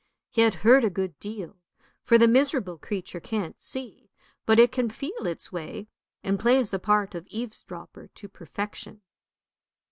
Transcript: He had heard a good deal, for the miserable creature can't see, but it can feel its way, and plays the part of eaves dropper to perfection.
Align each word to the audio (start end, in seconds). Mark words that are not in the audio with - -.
He 0.31 0.41
had 0.41 0.55
heard 0.65 0.83
a 0.83 0.89
good 0.89 1.19
deal, 1.19 1.57
for 2.01 2.17
the 2.17 2.27
miserable 2.27 2.79
creature 2.79 3.19
can't 3.19 3.59
see, 3.59 4.09
but 4.47 4.57
it 4.57 4.71
can 4.71 4.89
feel 4.89 5.27
its 5.27 5.51
way, 5.51 5.89
and 6.23 6.39
plays 6.39 6.71
the 6.71 6.79
part 6.79 7.13
of 7.13 7.27
eaves 7.27 7.61
dropper 7.61 8.07
to 8.07 8.27
perfection. 8.27 9.01